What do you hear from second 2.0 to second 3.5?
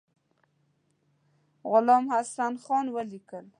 حسین خان ولیکل.